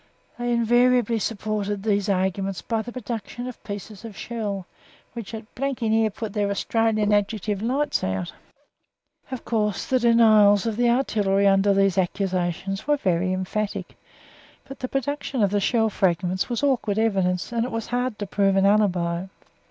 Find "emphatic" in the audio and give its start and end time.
13.31-13.95